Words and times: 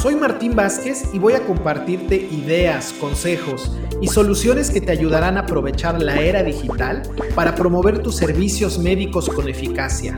Soy 0.00 0.14
Martín 0.14 0.54
Vázquez 0.54 1.06
y 1.12 1.18
voy 1.18 1.32
a 1.32 1.44
compartirte 1.44 2.14
ideas, 2.14 2.94
consejos 3.00 3.72
y 4.00 4.06
soluciones 4.06 4.70
que 4.70 4.80
te 4.80 4.92
ayudarán 4.92 5.36
a 5.36 5.40
aprovechar 5.40 6.00
la 6.00 6.20
era 6.20 6.44
digital 6.44 7.02
para 7.34 7.56
promover 7.56 8.00
tus 8.00 8.14
servicios 8.14 8.78
médicos 8.78 9.28
con 9.28 9.48
eficacia. 9.48 10.14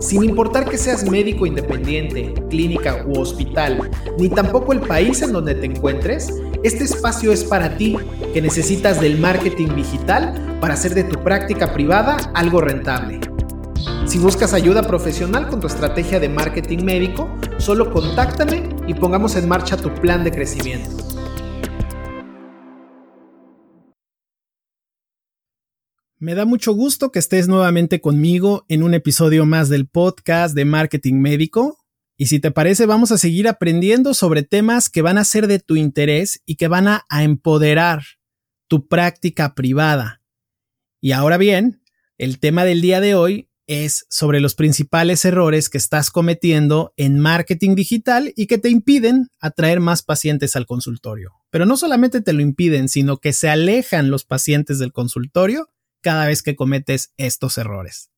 Sin 0.00 0.24
importar 0.24 0.68
que 0.68 0.76
seas 0.76 1.08
médico 1.08 1.46
independiente, 1.46 2.34
clínica 2.50 3.04
u 3.06 3.20
hospital, 3.20 3.88
ni 4.18 4.28
tampoco 4.30 4.72
el 4.72 4.80
país 4.80 5.22
en 5.22 5.30
donde 5.30 5.54
te 5.54 5.66
encuentres, 5.66 6.34
este 6.64 6.82
espacio 6.82 7.30
es 7.30 7.44
para 7.44 7.76
ti 7.76 7.96
que 8.34 8.42
necesitas 8.42 9.00
del 9.00 9.16
marketing 9.18 9.76
digital 9.76 10.58
para 10.60 10.74
hacer 10.74 10.92
de 10.92 11.04
tu 11.04 11.22
práctica 11.22 11.72
privada 11.72 12.16
algo 12.34 12.60
rentable. 12.60 13.20
Si 14.06 14.18
buscas 14.18 14.54
ayuda 14.54 14.82
profesional 14.82 15.46
con 15.46 15.60
tu 15.60 15.68
estrategia 15.68 16.18
de 16.18 16.28
marketing 16.28 16.82
médico, 16.82 17.28
solo 17.58 17.92
contáctame 17.92 18.79
y 18.90 18.94
pongamos 18.94 19.36
en 19.36 19.48
marcha 19.48 19.76
tu 19.76 19.94
plan 19.94 20.24
de 20.24 20.32
crecimiento. 20.32 20.90
Me 26.18 26.34
da 26.34 26.44
mucho 26.44 26.72
gusto 26.72 27.12
que 27.12 27.20
estés 27.20 27.46
nuevamente 27.46 28.00
conmigo 28.00 28.66
en 28.68 28.82
un 28.82 28.94
episodio 28.94 29.46
más 29.46 29.68
del 29.68 29.86
podcast 29.86 30.56
de 30.56 30.64
marketing 30.64 31.20
médico. 31.20 31.78
Y 32.16 32.26
si 32.26 32.40
te 32.40 32.50
parece, 32.50 32.84
vamos 32.84 33.12
a 33.12 33.18
seguir 33.18 33.46
aprendiendo 33.46 34.12
sobre 34.12 34.42
temas 34.42 34.88
que 34.88 35.02
van 35.02 35.18
a 35.18 35.24
ser 35.24 35.46
de 35.46 35.60
tu 35.60 35.76
interés 35.76 36.42
y 36.44 36.56
que 36.56 36.66
van 36.66 36.88
a, 36.88 37.04
empoderar 37.10 38.02
tu 38.66 38.88
práctica 38.88 39.54
privada. 39.54 40.20
Y 41.00 41.12
ahora 41.12 41.36
bien, 41.36 41.80
el 42.18 42.40
tema 42.40 42.64
del 42.64 42.80
día 42.80 43.00
de 43.00 43.14
hoy 43.14 43.49
es 43.70 44.04
sobre 44.10 44.40
los 44.40 44.56
principales 44.56 45.24
errores 45.24 45.68
que 45.68 45.78
estás 45.78 46.10
cometiendo 46.10 46.92
en 46.96 47.20
marketing 47.20 47.76
digital 47.76 48.32
y 48.34 48.48
que 48.48 48.58
te 48.58 48.68
impiden 48.68 49.28
atraer 49.38 49.78
más 49.78 50.02
pacientes 50.02 50.56
al 50.56 50.66
consultorio. 50.66 51.34
Pero 51.50 51.66
no 51.66 51.76
solamente 51.76 52.20
te 52.20 52.32
lo 52.32 52.40
impiden, 52.40 52.88
sino 52.88 53.18
que 53.18 53.32
se 53.32 53.48
alejan 53.48 54.10
los 54.10 54.24
pacientes 54.24 54.80
del 54.80 54.92
consultorio 54.92 55.68
cada 56.00 56.26
vez 56.26 56.42
que 56.42 56.56
cometes 56.56 57.12
estos 57.16 57.58
errores. 57.58 58.10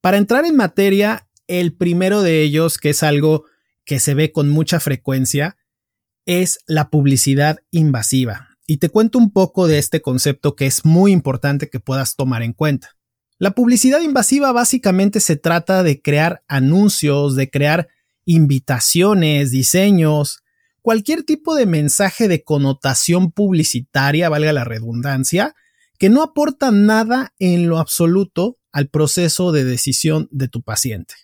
Para 0.00 0.18
entrar 0.18 0.44
en 0.44 0.54
materia, 0.54 1.28
el 1.48 1.74
primero 1.74 2.22
de 2.22 2.42
ellos, 2.42 2.78
que 2.78 2.90
es 2.90 3.02
algo 3.02 3.44
que 3.84 3.98
se 3.98 4.14
ve 4.14 4.30
con 4.30 4.50
mucha 4.50 4.78
frecuencia, 4.78 5.56
es 6.26 6.60
la 6.68 6.90
publicidad 6.90 7.58
invasiva. 7.72 8.50
Y 8.68 8.76
te 8.76 8.88
cuento 8.88 9.18
un 9.18 9.32
poco 9.32 9.66
de 9.66 9.78
este 9.78 10.00
concepto 10.00 10.54
que 10.54 10.66
es 10.66 10.84
muy 10.84 11.10
importante 11.10 11.68
que 11.68 11.80
puedas 11.80 12.14
tomar 12.14 12.44
en 12.44 12.52
cuenta. 12.52 12.96
La 13.38 13.50
publicidad 13.50 14.00
invasiva 14.00 14.50
básicamente 14.52 15.20
se 15.20 15.36
trata 15.36 15.82
de 15.82 16.00
crear 16.00 16.42
anuncios, 16.48 17.36
de 17.36 17.50
crear 17.50 17.88
invitaciones, 18.24 19.50
diseños, 19.50 20.42
cualquier 20.80 21.22
tipo 21.22 21.54
de 21.54 21.66
mensaje 21.66 22.28
de 22.28 22.44
connotación 22.44 23.32
publicitaria, 23.32 24.28
valga 24.28 24.52
la 24.52 24.64
redundancia, 24.64 25.54
que 25.98 26.08
no 26.08 26.22
aporta 26.22 26.70
nada 26.70 27.34
en 27.38 27.68
lo 27.68 27.78
absoluto 27.78 28.58
al 28.72 28.88
proceso 28.88 29.52
de 29.52 29.64
decisión 29.64 30.28
de 30.30 30.48
tu 30.48 30.62
paciente. 30.62 31.14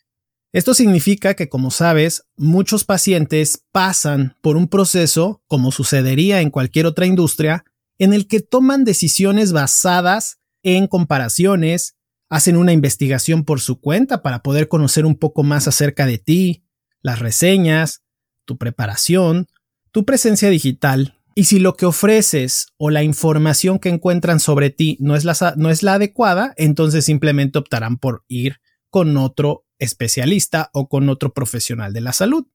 Esto 0.52 0.74
significa 0.74 1.32
que, 1.32 1.48
como 1.48 1.70
sabes, 1.70 2.24
muchos 2.36 2.84
pacientes 2.84 3.64
pasan 3.72 4.36
por 4.42 4.56
un 4.56 4.68
proceso, 4.68 5.42
como 5.46 5.72
sucedería 5.72 6.42
en 6.42 6.50
cualquier 6.50 6.84
otra 6.84 7.06
industria, 7.06 7.64
en 7.98 8.12
el 8.12 8.26
que 8.26 8.40
toman 8.40 8.84
decisiones 8.84 9.52
basadas 9.52 10.40
en 10.62 10.88
comparaciones, 10.88 11.96
hacen 12.32 12.56
una 12.56 12.72
investigación 12.72 13.44
por 13.44 13.60
su 13.60 13.78
cuenta 13.78 14.22
para 14.22 14.42
poder 14.42 14.66
conocer 14.68 15.04
un 15.04 15.16
poco 15.16 15.42
más 15.42 15.68
acerca 15.68 16.06
de 16.06 16.16
ti, 16.16 16.64
las 17.02 17.18
reseñas, 17.18 18.04
tu 18.46 18.56
preparación, 18.56 19.48
tu 19.90 20.06
presencia 20.06 20.48
digital. 20.48 21.20
Y 21.34 21.44
si 21.44 21.58
lo 21.58 21.74
que 21.74 21.84
ofreces 21.84 22.68
o 22.78 22.88
la 22.88 23.02
información 23.02 23.78
que 23.78 23.90
encuentran 23.90 24.40
sobre 24.40 24.70
ti 24.70 24.96
no 24.98 25.14
es 25.14 25.26
la, 25.26 25.34
no 25.58 25.68
es 25.68 25.82
la 25.82 25.94
adecuada, 25.94 26.54
entonces 26.56 27.04
simplemente 27.04 27.58
optarán 27.58 27.98
por 27.98 28.24
ir 28.28 28.60
con 28.88 29.14
otro 29.18 29.66
especialista 29.78 30.70
o 30.72 30.88
con 30.88 31.10
otro 31.10 31.34
profesional 31.34 31.92
de 31.92 32.00
la 32.00 32.14
salud. 32.14 32.46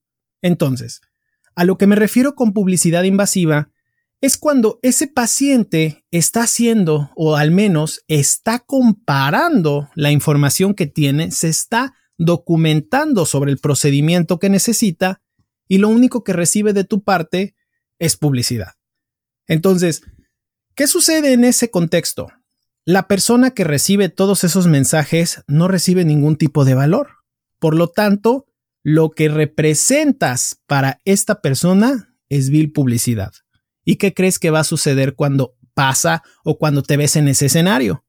Entonces, 0.41 1.01
a 1.53 1.65
lo 1.65 1.77
que 1.77 1.85
me 1.85 1.95
refiero 1.95 2.33
con 2.33 2.51
publicidad 2.51 3.03
invasiva 3.03 3.69
es 4.21 4.37
cuando 4.37 4.79
ese 4.81 5.07
paciente 5.07 6.05
está 6.11 6.43
haciendo 6.43 7.11
o 7.15 7.35
al 7.35 7.51
menos 7.51 8.03
está 8.07 8.59
comparando 8.59 9.89
la 9.95 10.11
información 10.11 10.73
que 10.73 10.87
tiene, 10.87 11.31
se 11.31 11.49
está 11.49 11.93
documentando 12.17 13.25
sobre 13.25 13.51
el 13.51 13.59
procedimiento 13.59 14.39
que 14.39 14.49
necesita 14.49 15.21
y 15.67 15.77
lo 15.77 15.89
único 15.89 16.23
que 16.23 16.33
recibe 16.33 16.73
de 16.73 16.83
tu 16.83 17.03
parte 17.03 17.55
es 17.99 18.17
publicidad. 18.17 18.73
Entonces, 19.47 20.01
¿qué 20.75 20.87
sucede 20.87 21.33
en 21.33 21.43
ese 21.43 21.69
contexto? 21.69 22.29
La 22.85 23.07
persona 23.07 23.51
que 23.51 23.65
recibe 23.65 24.09
todos 24.09 24.43
esos 24.43 24.65
mensajes 24.65 25.43
no 25.47 25.67
recibe 25.67 26.05
ningún 26.05 26.37
tipo 26.37 26.65
de 26.65 26.73
valor. 26.73 27.09
Por 27.59 27.75
lo 27.75 27.89
tanto, 27.89 28.45
lo 28.81 29.11
que 29.11 29.29
representas 29.29 30.61
para 30.65 31.01
esta 31.03 31.41
persona 31.41 32.15
es 32.29 32.49
vil 32.49 32.71
publicidad. 32.71 33.33
¿Y 33.89 33.95
qué 33.95 34.13
crees 34.13 34.37
que 34.37 34.51
va 34.51 34.59
a 34.59 34.65
suceder 34.65 35.15
cuando 35.15 35.55
pasa 35.73 36.21
o 36.43 36.57
cuando 36.57 36.83
te 36.83 36.97
ves 36.97 37.15
en 37.15 37.29
ese 37.29 37.45
escenario? 37.45 38.03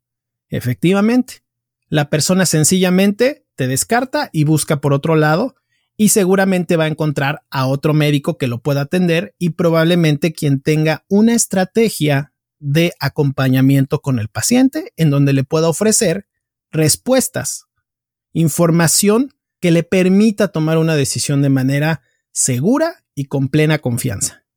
Efectivamente, 0.48 1.44
la 1.88 2.10
persona 2.10 2.46
sencillamente 2.46 3.46
te 3.54 3.68
descarta 3.68 4.28
y 4.32 4.42
busca 4.42 4.80
por 4.80 4.92
otro 4.92 5.14
lado 5.14 5.54
y 5.96 6.08
seguramente 6.08 6.74
va 6.76 6.84
a 6.84 6.88
encontrar 6.88 7.44
a 7.48 7.66
otro 7.66 7.94
médico 7.94 8.38
que 8.38 8.48
lo 8.48 8.60
pueda 8.60 8.80
atender 8.80 9.36
y 9.38 9.50
probablemente 9.50 10.32
quien 10.32 10.60
tenga 10.60 11.04
una 11.06 11.34
estrategia 11.34 12.32
de 12.58 12.92
acompañamiento 12.98 14.00
con 14.00 14.18
el 14.18 14.26
paciente 14.26 14.92
en 14.96 15.10
donde 15.10 15.32
le 15.32 15.44
pueda 15.44 15.68
ofrecer 15.68 16.26
respuestas, 16.72 17.66
información 18.32 19.32
que 19.60 19.70
le 19.70 19.84
permita 19.84 20.48
tomar 20.48 20.76
una 20.76 20.96
decisión 20.96 21.40
de 21.40 21.50
manera 21.50 22.02
segura 22.32 23.04
y 23.14 23.26
con 23.26 23.46
plena 23.46 23.78
confianza. 23.78 24.47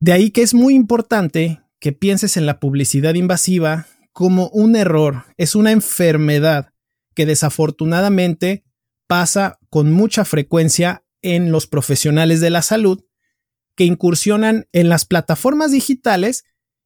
De 0.00 0.12
ahí 0.12 0.30
que 0.30 0.42
es 0.42 0.54
muy 0.54 0.74
importante 0.74 1.60
que 1.80 1.92
pienses 1.92 2.36
en 2.36 2.46
la 2.46 2.60
publicidad 2.60 3.14
invasiva 3.14 3.86
como 4.12 4.48
un 4.48 4.76
error, 4.76 5.24
es 5.36 5.54
una 5.54 5.72
enfermedad 5.72 6.72
que 7.14 7.26
desafortunadamente 7.26 8.64
pasa 9.08 9.58
con 9.70 9.90
mucha 9.90 10.24
frecuencia 10.24 11.04
en 11.22 11.50
los 11.50 11.66
profesionales 11.66 12.40
de 12.40 12.50
la 12.50 12.62
salud 12.62 13.04
que 13.74 13.84
incursionan 13.84 14.68
en 14.72 14.88
las 14.88 15.04
plataformas 15.04 15.72
digitales 15.72 16.44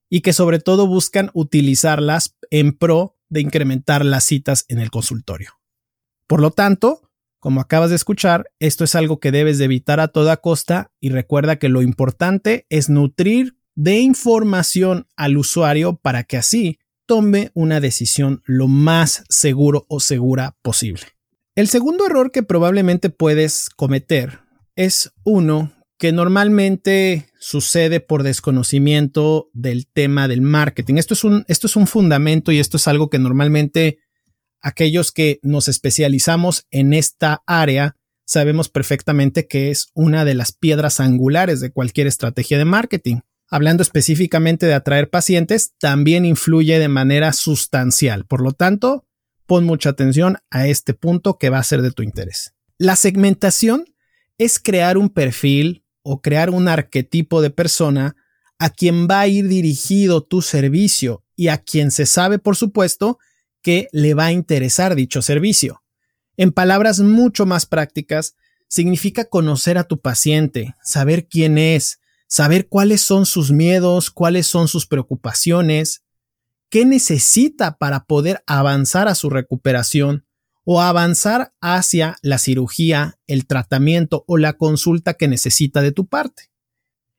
y 0.09 0.21
que 0.21 0.33
sobre 0.33 0.59
todo 0.59 0.87
buscan 0.87 1.31
utilizarlas 1.35 2.37
en 2.51 2.73
pro 2.73 3.19
de 3.29 3.41
incrementar 3.41 4.05
las 4.05 4.25
citas 4.25 4.65
en 4.69 4.79
el 4.79 4.91
consultorio. 4.91 5.53
Por 6.27 6.41
lo 6.41 6.51
tanto, 6.51 7.11
como 7.43 7.61
acabas 7.61 7.91
de 7.91 7.97
escuchar, 7.97 8.53
esto 8.61 8.85
es 8.85 8.95
algo 8.95 9.19
que 9.19 9.33
debes 9.33 9.59
de 9.59 9.65
evitar 9.65 9.99
a 9.99 10.07
toda 10.07 10.37
costa 10.37 10.93
y 11.01 11.09
recuerda 11.09 11.57
que 11.57 11.69
lo 11.69 11.83
importante 11.83 12.67
es 12.71 12.89
nutrir 12.89 13.57
de 13.75 13.99
información 13.99 15.09
al 15.17 15.37
usuario 15.37 15.97
para 15.97 16.23
que 16.23 16.37
así 16.37 16.79
tome 17.05 17.51
una 17.55 17.81
decisión 17.81 18.43
lo 18.47 18.69
más 18.69 19.25
seguro 19.29 19.87
o 19.89 19.99
segura 19.99 20.57
posible. 20.63 21.03
El 21.57 21.67
segundo 21.67 22.07
error 22.07 22.31
que 22.31 22.45
probablemente 22.45 23.11
puedes 23.11 23.71
cometer 23.71 24.39
es 24.77 25.13
uno 25.25 25.73
que 25.99 26.13
normalmente 26.13 27.27
sucede 27.41 27.99
por 27.99 28.23
desconocimiento 28.23 29.51
del 29.53 29.89
tema 29.89 30.29
del 30.29 30.43
marketing. 30.43 30.95
Esto 30.95 31.15
es 31.15 31.25
un, 31.25 31.45
esto 31.49 31.67
es 31.67 31.75
un 31.75 31.89
fundamento 31.89 32.53
y 32.53 32.61
esto 32.61 32.77
es 32.77 32.87
algo 32.87 33.11
que 33.11 33.19
normalmente 33.19 33.99
aquellos 34.63 35.13
que 35.13 35.41
nos 35.43 35.69
especializamos 35.69 36.67
en 36.71 36.95
esta 36.95 37.43
área 37.47 37.97
sabemos 38.25 38.69
perfectamente 38.69 39.47
que 39.47 39.71
es 39.71 39.89
una 39.95 40.25
de 40.25 40.35
las 40.35 40.53
piedras 40.53 41.01
angulares 41.01 41.61
de 41.61 41.73
cualquier 41.73 42.07
estrategia 42.07 42.57
de 42.57 42.65
marketing. 42.65 43.17
Hablando 43.51 43.83
específicamente 43.83 44.65
de 44.65 44.75
atraer 44.75 45.11
pacientes, 45.11 45.75
también 45.79 46.25
influye 46.25 46.79
de 46.79 46.89
manera 46.89 47.35
sustancial. 47.35 48.25
Por 48.25 48.41
lo 48.41 48.53
tanto, 48.53 49.07
pon 49.47 49.65
mucha 49.65 49.91
atención 49.91 50.39
a 50.51 50.67
este 50.67 50.95
punto 50.95 51.37
que 51.37 51.51
va 51.51 51.59
a 51.59 51.65
ser 51.65 51.83
de 51.83 51.91
tu 51.91 52.03
interés. 52.03 52.55
La 52.79 52.97
segmentación 52.97 53.85
es 54.39 54.59
crear 54.59 54.97
un 54.97 55.11
perfil 55.11 55.85
o 56.03 56.23
crear 56.23 56.49
un 56.49 56.69
arquetipo 56.69 57.43
de 57.43 57.51
persona 57.51 58.17
a 58.59 58.71
quien 58.71 59.07
va 59.09 59.21
a 59.21 59.27
ir 59.27 59.49
dirigido 59.49 60.23
tu 60.23 60.41
servicio 60.41 61.25
y 61.37 61.49
a 61.49 61.59
quien 61.59 61.91
se 61.91 62.07
sabe, 62.07 62.39
por 62.39 62.57
supuesto, 62.57 63.19
que 63.63 63.89
le 63.93 64.15
va 64.15 64.27
a 64.27 64.33
interesar 64.33 64.95
dicho 64.95 65.23
servicio. 65.23 65.83
En 66.37 66.53
palabras 66.53 67.01
mucho 67.01 67.47
más 67.47 67.67
prácticas, 67.67 68.35
significa 68.69 69.27
conocer 69.27 69.79
a 69.79 69.85
tu 69.85 70.01
paciente, 70.01 70.75
saber 70.83 71.29
quién 71.29 71.59
es, 71.59 72.01
saber 72.27 72.69
cuáles 72.69 73.03
son 73.03 73.27
sus 73.27 73.53
miedos, 73.53 74.11
cuáles 74.11 74.47
son 74.47 74.67
sus 74.67 74.87
preocupaciones, 74.87 76.03
qué 76.71 76.87
necesita 76.87 77.77
para 77.77 78.05
poder 78.05 78.43
avanzar 78.47 79.09
a 79.09 79.15
su 79.15 79.29
recuperación 79.29 80.25
o 80.65 80.81
avanzar 80.81 81.53
hacia 81.61 82.17
la 82.23 82.39
cirugía, 82.39 83.19
el 83.27 83.47
tratamiento 83.47 84.25
o 84.27 84.39
la 84.39 84.55
consulta 84.55 85.15
que 85.15 85.29
necesita 85.29 85.83
de 85.83 85.93
tu 85.93 86.07
parte. 86.07 86.51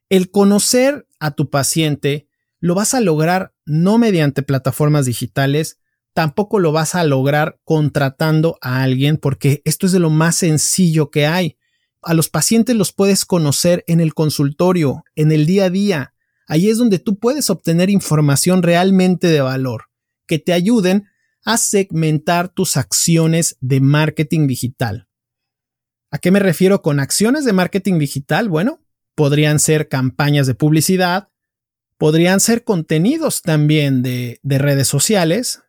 El 0.10 0.32
conocer 0.32 1.08
a 1.20 1.32
tu 1.32 1.52
paciente 1.52 2.28
lo 2.60 2.74
vas 2.74 2.96
a 2.96 3.02
lograr 3.02 3.54
no 3.66 4.00
mediante 4.00 4.42
plataformas 4.42 5.06
digitales, 5.06 5.80
tampoco 6.14 6.60
lo 6.60 6.72
vas 6.72 6.96
a 6.96 7.04
lograr 7.04 7.60
contratando 7.64 8.58
a 8.62 8.84
alguien 8.84 9.18
porque 9.18 9.62
esto 9.66 9.86
es 9.86 9.92
de 9.92 10.00
lo 10.00 10.10
más 10.10 10.38
sencillo 10.38 11.10
que 11.10 11.26
hay. 11.26 11.58
A 12.02 12.14
los 12.14 12.30
pacientes 12.30 12.76
los 12.76 12.92
puedes 12.92 13.26
conocer 13.26 13.84
en 13.88 14.00
el 14.00 14.14
consultorio, 14.14 15.04
en 15.16 15.32
el 15.32 15.46
día 15.46 15.66
a 15.66 15.70
día. 15.70 16.14
Ahí 16.48 16.70
es 16.70 16.78
donde 16.78 17.00
tú 17.00 17.18
puedes 17.18 17.50
obtener 17.50 17.90
información 17.90 18.64
realmente 18.64 19.28
de 19.28 19.42
valor 19.42 19.86
que 20.28 20.40
te 20.40 20.54
ayuden 20.54 21.08
a 21.46 21.58
segmentar 21.58 22.50
tus 22.50 22.78
acciones 22.78 23.58
de 23.60 23.82
marketing 23.82 24.48
digital. 24.48 25.08
¿A 26.12 26.20
qué 26.20 26.32
me 26.32 26.40
refiero 26.40 26.82
con 26.82 27.00
acciones 27.00 27.44
de 27.44 27.54
marketing 27.54 27.98
digital? 27.98 28.48
Bueno, 28.48 28.82
podrían 29.16 29.60
ser 29.60 29.90
campañas 29.90 30.48
de 30.48 30.56
publicidad, 30.56 31.30
podrían 31.98 32.40
ser 32.40 32.64
contenidos 32.64 33.42
también 33.42 34.04
de, 34.04 34.40
de 34.44 34.58
redes 34.58 34.88
sociales, 34.88 35.64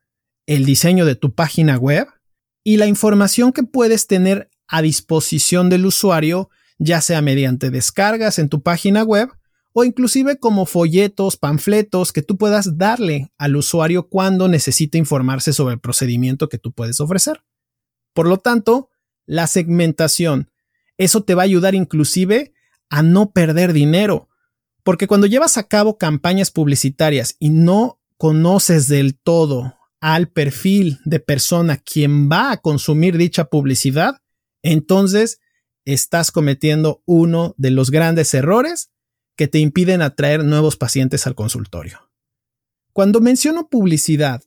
el 0.47 0.65
diseño 0.65 1.05
de 1.07 1.15
tu 1.15 1.35
página 1.35 1.77
web 1.77 2.09
y 2.63 2.77
la 2.77 2.87
información 2.87 3.53
que 3.53 3.63
puedes 3.63 4.07
tener 4.07 4.51
a 4.67 4.83
disposición 4.83 5.69
del 5.71 5.87
usuario, 5.87 6.51
ya 6.79 7.01
sea 7.01 7.23
mediante 7.23 7.71
descargas 7.71 8.39
en 8.39 8.49
tu 8.49 8.63
página 8.63 9.03
web 9.03 9.29
o 9.73 9.85
inclusive 9.85 10.39
como 10.39 10.67
folletos, 10.67 11.37
panfletos 11.37 12.13
que 12.13 12.23
tú 12.23 12.39
puedas 12.39 12.79
darle 12.79 13.33
al 13.39 13.57
usuario 13.57 14.09
cuando 14.09 14.49
necesite 14.49 14.99
informarse 14.99 15.53
sobre 15.53 15.75
el 15.75 15.81
procedimiento 15.81 16.49
que 16.49 16.59
tú 16.59 16.73
puedes 16.73 17.01
ofrecer. 17.01 17.43
Por 18.13 18.29
lo 18.29 18.39
tanto, 18.39 18.91
la 19.27 19.47
segmentación, 19.47 20.51
eso 20.97 21.25
te 21.25 21.35
va 21.35 21.43
a 21.43 21.45
ayudar 21.45 21.75
inclusive 21.75 22.55
a 22.89 23.03
no 23.03 23.33
perder 23.33 23.73
dinero, 23.73 24.29
porque 24.85 25.09
cuando 25.09 25.27
llevas 25.27 25.57
a 25.59 25.67
cabo 25.67 25.99
campañas 25.99 26.51
publicitarias 26.51 27.37
y 27.41 27.51
no 27.51 28.01
conoces 28.17 28.87
del 28.87 29.19
todo 29.19 29.75
al 30.05 30.29
perfil 30.29 31.01
de 31.07 31.19
persona 31.19 31.79
quien 31.79 32.29
va 32.31 32.53
a 32.53 32.59
consumir 32.59 33.17
dicha 33.17 33.47
publicidad, 33.47 34.21
entonces 34.63 35.41
estás 35.87 36.31
cometiendo 36.31 37.03
uno 37.07 37.55
de 37.57 37.71
los 37.71 37.91
grandes 37.91 38.35
errores 38.35 38.91
que 39.35 39.49
te 39.49 39.61
impiden 39.61 40.03
atraer 40.03 40.45
nuevos 40.45 40.77
pacientes 40.77 41.27
al 41.27 41.35
consultorio. 41.35 42.11
Cuando 42.93 43.23
menciono 43.23 43.71
publicidad, 43.71 44.43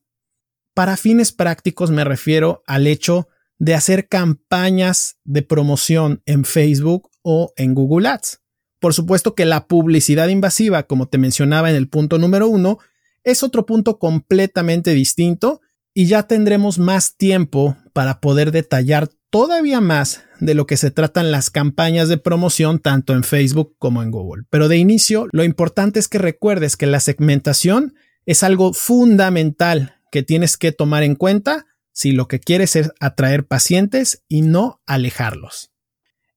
para 0.76 0.96
fines 0.96 1.32
prácticos 1.32 1.90
me 1.90 2.04
refiero 2.04 2.62
al 2.68 2.86
hecho 2.86 3.28
de 3.58 3.74
hacer 3.74 4.08
campañas 4.08 5.18
de 5.24 5.42
promoción 5.42 6.22
en 6.28 6.46
Facebook 6.46 7.10
o 7.24 7.52
en 7.56 7.74
Google 7.74 8.10
Ads. 8.10 8.44
Por 8.80 8.94
supuesto 8.94 9.34
que 9.34 9.46
la 9.46 9.66
publicidad 9.66 10.28
invasiva, 10.28 10.84
como 10.84 11.08
te 11.08 11.18
mencionaba 11.18 11.72
en 11.72 11.78
el 11.78 11.90
punto 11.90 12.20
número 12.20 12.48
uno, 12.48 12.78
es 13.24 13.44
otro 13.44 13.66
punto 13.66 14.00
completamente 14.00 14.94
distinto 14.94 15.62
y 15.94 16.06
ya 16.06 16.24
tendremos 16.24 16.80
más 16.80 17.18
tiempo 17.18 17.76
para 17.94 18.20
poder 18.20 18.52
detallar 18.52 19.10
todavía 19.30 19.82
más 19.82 20.24
de 20.40 20.54
lo 20.54 20.68
que 20.68 20.78
se 20.78 20.92
tratan 20.92 21.32
las 21.32 21.50
campañas 21.50 22.08
de 22.10 22.18
promoción 22.18 22.80
tanto 22.80 23.14
en 23.14 23.24
Facebook 23.24 23.76
como 23.80 24.04
en 24.04 24.12
Google. 24.12 24.44
Pero 24.50 24.68
de 24.68 24.78
inicio, 24.78 25.28
lo 25.32 25.44
importante 25.44 26.00
es 26.00 26.08
que 26.08 26.20
recuerdes 26.20 26.78
que 26.78 26.86
la 26.86 27.00
segmentación 27.00 27.96
es 28.26 28.44
algo 28.44 28.74
fundamental 28.74 29.96
que 30.12 30.24
tienes 30.24 30.58
que 30.58 30.72
tomar 30.72 31.04
en 31.04 31.16
cuenta 31.16 31.66
si 31.92 32.12
lo 32.12 32.28
que 32.28 32.40
quieres 32.40 32.76
es 32.76 32.92
atraer 33.00 33.48
pacientes 33.48 34.24
y 34.28 34.44
no 34.44 34.82
alejarlos. 34.86 35.72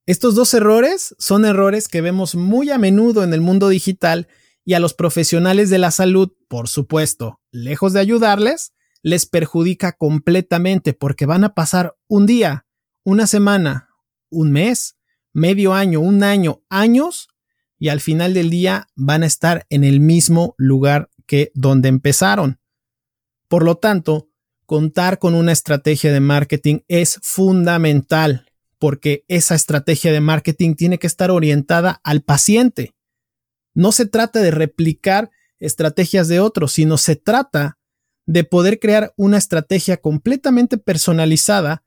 Estos 0.06 0.34
dos 0.34 0.54
errores 0.54 1.14
son 1.18 1.44
errores 1.44 1.86
que 1.86 2.00
vemos 2.00 2.34
muy 2.34 2.70
a 2.70 2.78
menudo 2.78 3.22
en 3.22 3.34
el 3.34 3.42
mundo 3.42 3.68
digital 3.68 4.26
y 4.70 4.74
a 4.74 4.78
los 4.78 4.94
profesionales 4.94 5.68
de 5.68 5.78
la 5.78 5.90
salud, 5.90 6.30
por 6.46 6.68
supuesto, 6.68 7.40
lejos 7.50 7.92
de 7.92 7.98
ayudarles, 7.98 8.72
les 9.02 9.26
perjudica 9.26 9.94
completamente 9.94 10.92
porque 10.92 11.26
van 11.26 11.42
a 11.42 11.54
pasar 11.54 11.96
un 12.06 12.24
día, 12.24 12.68
una 13.02 13.26
semana, 13.26 13.88
un 14.30 14.52
mes, 14.52 14.96
medio 15.32 15.74
año, 15.74 15.98
un 15.98 16.22
año, 16.22 16.62
años 16.68 17.26
y 17.80 17.88
al 17.88 18.00
final 18.00 18.32
del 18.32 18.48
día 18.48 18.86
van 18.94 19.24
a 19.24 19.26
estar 19.26 19.66
en 19.70 19.82
el 19.82 19.98
mismo 19.98 20.54
lugar 20.56 21.10
que 21.26 21.50
donde 21.54 21.88
empezaron. 21.88 22.60
Por 23.48 23.64
lo 23.64 23.74
tanto, 23.78 24.28
contar 24.66 25.18
con 25.18 25.34
una 25.34 25.50
estrategia 25.50 26.12
de 26.12 26.20
marketing 26.20 26.78
es 26.86 27.18
fundamental 27.24 28.46
porque 28.78 29.24
esa 29.26 29.56
estrategia 29.56 30.12
de 30.12 30.20
marketing 30.20 30.76
tiene 30.76 31.00
que 31.00 31.08
estar 31.08 31.32
orientada 31.32 32.00
al 32.04 32.22
paciente. 32.22 32.94
No 33.74 33.92
se 33.92 34.06
trata 34.06 34.40
de 34.40 34.50
replicar 34.50 35.30
estrategias 35.58 36.28
de 36.28 36.40
otros, 36.40 36.72
sino 36.72 36.96
se 36.96 37.16
trata 37.16 37.78
de 38.26 38.44
poder 38.44 38.78
crear 38.78 39.12
una 39.16 39.38
estrategia 39.38 39.98
completamente 39.98 40.78
personalizada 40.78 41.84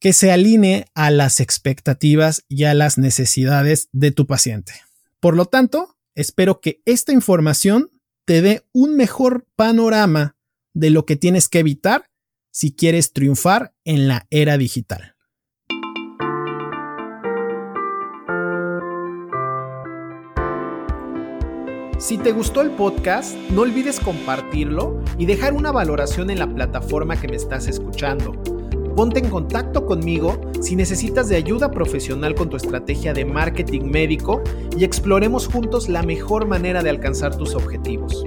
que 0.00 0.12
se 0.12 0.30
alinee 0.30 0.86
a 0.94 1.10
las 1.10 1.40
expectativas 1.40 2.44
y 2.48 2.64
a 2.64 2.74
las 2.74 2.98
necesidades 2.98 3.88
de 3.92 4.10
tu 4.10 4.26
paciente. 4.26 4.72
Por 5.20 5.36
lo 5.36 5.46
tanto, 5.46 5.96
espero 6.14 6.60
que 6.60 6.82
esta 6.84 7.12
información 7.12 7.90
te 8.24 8.42
dé 8.42 8.66
un 8.72 8.96
mejor 8.96 9.46
panorama 9.56 10.36
de 10.74 10.90
lo 10.90 11.06
que 11.06 11.16
tienes 11.16 11.48
que 11.48 11.60
evitar 11.60 12.10
si 12.50 12.74
quieres 12.74 13.12
triunfar 13.12 13.74
en 13.84 14.08
la 14.08 14.26
era 14.30 14.58
digital. 14.58 15.13
Si 22.04 22.18
te 22.18 22.32
gustó 22.32 22.60
el 22.60 22.70
podcast, 22.72 23.34
no 23.48 23.62
olvides 23.62 23.98
compartirlo 23.98 25.00
y 25.16 25.24
dejar 25.24 25.54
una 25.54 25.72
valoración 25.72 26.28
en 26.28 26.38
la 26.38 26.46
plataforma 26.46 27.18
que 27.18 27.28
me 27.28 27.36
estás 27.36 27.66
escuchando. 27.66 28.32
Ponte 28.94 29.20
en 29.20 29.30
contacto 29.30 29.86
conmigo 29.86 30.38
si 30.60 30.76
necesitas 30.76 31.30
de 31.30 31.36
ayuda 31.36 31.70
profesional 31.70 32.34
con 32.34 32.50
tu 32.50 32.58
estrategia 32.58 33.14
de 33.14 33.24
marketing 33.24 33.84
médico 33.84 34.42
y 34.76 34.84
exploremos 34.84 35.48
juntos 35.48 35.88
la 35.88 36.02
mejor 36.02 36.46
manera 36.46 36.82
de 36.82 36.90
alcanzar 36.90 37.38
tus 37.38 37.54
objetivos. 37.54 38.26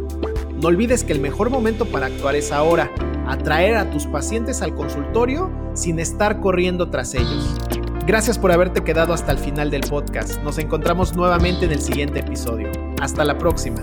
No 0.59 0.69
olvides 0.69 1.03
que 1.03 1.13
el 1.13 1.19
mejor 1.19 1.51
momento 1.51 1.85
para 1.85 2.07
actuar 2.07 2.35
es 2.35 2.51
ahora, 2.51 2.91
atraer 3.27 3.75
a 3.75 3.91
tus 3.91 4.07
pacientes 4.07 4.63
al 4.63 4.73
consultorio 4.73 5.51
sin 5.75 5.99
estar 5.99 6.39
corriendo 6.39 6.89
tras 6.89 7.13
ellos. 7.13 7.55
Gracias 8.07 8.39
por 8.39 8.51
haberte 8.51 8.83
quedado 8.83 9.13
hasta 9.13 9.33
el 9.33 9.37
final 9.37 9.69
del 9.69 9.81
podcast. 9.81 10.41
Nos 10.41 10.57
encontramos 10.57 11.15
nuevamente 11.15 11.65
en 11.65 11.73
el 11.73 11.81
siguiente 11.81 12.21
episodio. 12.21 12.86
Hasta 12.99 13.23
la 13.23 13.37
próxima. 13.37 13.81